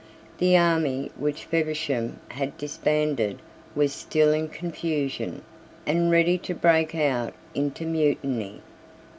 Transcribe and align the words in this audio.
The 0.39 0.57
army 0.57 1.11
which 1.15 1.45
Feversham 1.45 2.19
had 2.29 2.57
disbanded 2.57 3.37
was 3.75 3.93
still 3.93 4.33
in 4.33 4.47
confusion, 4.47 5.43
and 5.85 6.09
ready 6.09 6.39
to 6.39 6.55
break 6.55 6.95
out 6.95 7.35
into 7.53 7.85
mutiny. 7.85 8.61